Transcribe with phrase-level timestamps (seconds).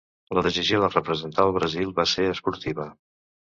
[0.35, 2.89] La decisió de representar el Brasil va ser esportiva.